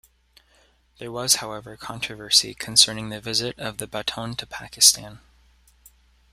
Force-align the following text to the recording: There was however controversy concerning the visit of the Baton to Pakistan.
There 0.97 1.11
was 1.11 1.35
however 1.35 1.77
controversy 1.77 2.55
concerning 2.55 3.09
the 3.09 3.21
visit 3.21 3.59
of 3.59 3.77
the 3.77 3.85
Baton 3.85 4.35
to 4.37 4.47
Pakistan. 4.47 5.19